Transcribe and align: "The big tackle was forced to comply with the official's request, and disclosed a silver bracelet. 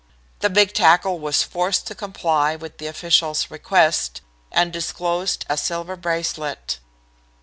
"The 0.39 0.49
big 0.49 0.73
tackle 0.73 1.19
was 1.19 1.43
forced 1.43 1.85
to 1.85 1.93
comply 1.93 2.55
with 2.55 2.79
the 2.79 2.87
official's 2.87 3.51
request, 3.51 4.21
and 4.51 4.73
disclosed 4.73 5.45
a 5.47 5.57
silver 5.57 5.95
bracelet. 5.95 6.79